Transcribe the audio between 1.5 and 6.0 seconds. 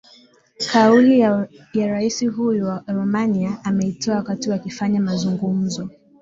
rais huyu wa romania ameitoa wakati wakifanya mazungumzo